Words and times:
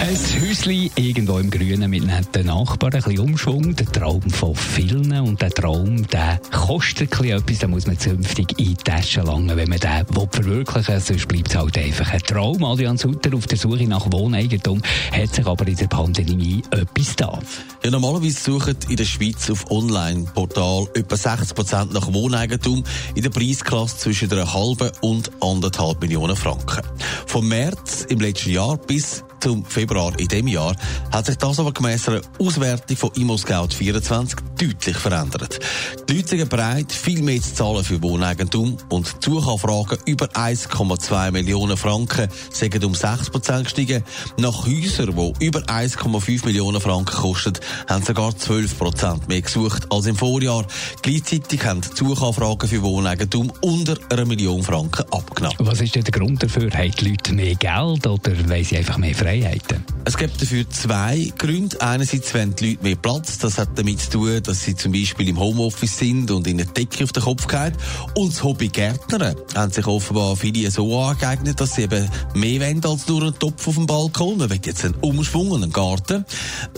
Ein 0.00 0.16
Häuschen 0.16 0.90
irgendwo 0.94 1.38
im 1.38 1.50
Grünen 1.50 1.90
mit 1.90 2.06
netten 2.06 2.46
Nachbarn, 2.46 2.94
ein 2.94 3.02
bisschen 3.02 3.18
Umschwung, 3.18 3.74
der 3.74 3.86
Traum 3.86 4.22
von 4.30 4.54
vielen. 4.54 5.10
Und 5.20 5.42
der 5.42 5.50
Traum, 5.50 6.06
der 6.06 6.40
kostet 6.52 7.20
ein 7.20 7.30
etwas, 7.30 7.58
da 7.58 7.66
muss 7.66 7.88
man 7.88 7.98
zünftig 7.98 8.56
in 8.60 8.66
die 8.66 8.74
Tasche 8.76 9.22
langen, 9.22 9.56
wenn 9.56 9.68
man 9.68 9.80
den 9.80 10.06
verwirklichen 10.30 10.94
will. 10.94 11.00
Sonst 11.00 11.26
bleibt 11.26 11.48
es 11.48 11.56
halt 11.56 11.76
einfach 11.76 12.12
ein 12.12 12.20
Traum. 12.20 12.62
Adrian 12.62 12.96
Sutter 12.96 13.34
auf 13.34 13.48
der 13.48 13.58
Suche 13.58 13.88
nach 13.88 14.06
Wohneigentum 14.12 14.80
hat 15.10 15.34
sich 15.34 15.44
aber 15.44 15.66
in 15.66 15.74
der 15.76 15.88
Pandemie 15.88 16.62
etwas 16.70 17.16
da. 17.16 17.36
Ja, 17.82 17.90
normalerweise 17.90 18.40
suchen 18.40 18.76
in 18.88 18.96
der 18.96 19.04
Schweiz 19.04 19.50
auf 19.50 19.68
Online-Portal 19.68 20.86
etwa 20.94 21.16
60 21.16 21.54
Prozent 21.56 21.92
nach 21.92 22.12
Wohneigentum 22.12 22.84
in 23.16 23.22
der 23.22 23.30
Preisklasse 23.30 23.96
zwischen 23.98 24.30
einer 24.30 24.54
halben 24.54 24.92
und 25.00 25.32
anderthalb 25.40 26.00
Millionen 26.00 26.36
Franken. 26.36 26.82
Vom 27.26 27.48
März 27.48 28.06
im 28.08 28.20
letzten 28.20 28.50
Jahr 28.50 28.76
bis 28.76 29.24
zum 29.40 29.64
Februar 29.64 30.12
in 30.18 30.28
diesem 30.28 30.48
Jahr 30.48 30.74
hat 31.12 31.26
sich 31.26 31.36
das 31.36 31.58
aber 31.58 31.72
gemäss 31.72 32.08
einer 32.08 32.20
Auswertung 32.38 32.96
von 32.96 33.10
ImmoScout 33.14 33.68
24 33.74 34.38
deutlich 34.58 34.96
verändert. 34.96 35.60
Die 36.08 36.16
Leute 36.16 36.28
sind 36.28 36.50
bereit, 36.50 36.92
viel 36.92 37.22
mehr 37.22 37.40
zu 37.40 37.54
zahlen 37.54 37.84
für 37.84 38.02
Wohneigentum 38.02 38.76
und 38.88 39.06
die 39.06 39.30
Suchanfragen 39.30 39.98
über 40.06 40.26
1,2 40.26 41.30
Millionen 41.30 41.76
Franken 41.76 42.28
sind 42.50 42.84
um 42.84 42.94
6 42.94 43.30
Prozent 43.30 43.64
gestiegen. 43.64 44.04
Nach 44.38 44.66
Häusern, 44.66 45.14
die 45.14 45.46
über 45.46 45.60
1,5 45.60 46.46
Millionen 46.46 46.80
Franken 46.80 47.16
kosten, 47.16 47.54
haben 47.88 48.04
sogar 48.04 48.36
12 48.36 48.78
Prozent 48.78 49.28
mehr 49.28 49.42
gesucht 49.42 49.86
als 49.90 50.06
im 50.06 50.16
Vorjahr. 50.16 50.66
Gleichzeitig 51.02 51.64
haben 51.64 51.80
die 51.80 51.96
Suchanfragen 51.96 52.68
für 52.68 52.82
Wohneigentum 52.82 53.52
unter 53.60 53.96
einer 54.10 54.24
Million 54.24 54.62
Franken 54.62 55.04
abgenommen. 55.10 55.56
Was 55.60 55.80
ist 55.80 55.94
denn 55.94 56.04
der 56.04 56.12
Grund 56.12 56.42
dafür? 56.42 56.70
Haben 56.70 56.92
die 56.92 57.10
Leute 57.10 57.32
mehr 57.32 57.54
Geld 57.54 58.06
oder 58.06 58.48
wollen 58.48 58.64
sie 58.64 58.76
einfach 58.76 58.98
mehr 58.98 59.14
Freiheiten? 59.28 59.84
Es 60.06 60.16
gibt 60.16 60.40
dafür 60.40 60.68
zwei 60.70 61.30
Gründe. 61.36 61.78
Einerseits 61.82 62.32
wollen 62.32 62.54
die 62.56 62.70
Leute 62.70 62.82
mehr 62.82 62.96
Platz. 62.96 63.36
Das 63.36 63.58
hat 63.58 63.68
damit 63.74 64.00
zu 64.00 64.10
tun, 64.12 64.42
dass 64.42 64.62
sie 64.62 64.74
zum 64.74 64.92
Beispiel 64.92 65.28
im 65.28 65.38
Homeoffice 65.38 65.98
sind 65.98 66.30
und 66.30 66.46
in 66.46 66.58
eine 66.58 66.64
Decke 66.64 67.04
auf 67.04 67.12
den 67.12 67.22
Kopf 67.22 67.46
geht. 67.46 67.74
Und 68.14 68.32
das 68.32 68.42
Hobby 68.42 68.68
Gärtner 68.68 69.34
haben 69.54 69.70
sich 69.70 69.86
offenbar 69.86 70.34
viele 70.34 70.70
so 70.70 70.98
angeeignet, 70.98 71.60
dass 71.60 71.74
sie 71.74 71.82
eben 71.82 72.08
mehr 72.32 72.62
wollen 72.62 72.82
als 72.82 73.06
nur 73.06 73.20
einen 73.20 73.38
Topf 73.38 73.68
auf 73.68 73.74
dem 73.74 73.86
Balkon. 73.86 74.38
Man 74.38 74.48
will 74.48 74.60
jetzt 74.64 74.86
einen 74.86 74.94
Umschwung 74.94 75.50
und 75.50 75.62
einen 75.62 75.72
Garten. 75.74 76.24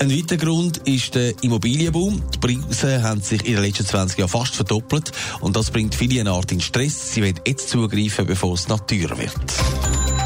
Ein 0.00 0.10
weiterer 0.10 0.38
Grund 0.38 0.78
ist 0.78 1.14
der 1.14 1.40
Immobilienboom. 1.44 2.20
Die 2.34 2.38
Preise 2.38 3.04
haben 3.04 3.20
sich 3.20 3.46
in 3.46 3.54
den 3.54 3.62
letzten 3.62 3.86
20 3.86 4.18
Jahren 4.18 4.28
fast 4.28 4.56
verdoppelt. 4.56 5.12
Und 5.40 5.54
das 5.54 5.70
bringt 5.70 5.94
viele 5.94 6.18
eine 6.20 6.32
Art 6.32 6.50
in 6.50 6.60
Stress. 6.60 7.14
Sie 7.14 7.22
wollen 7.22 7.38
jetzt 7.46 7.68
zugreifen, 7.68 8.26
bevor 8.26 8.54
es 8.54 8.66
nach 8.66 8.80
teuer 8.80 9.16
wird. 9.16 9.99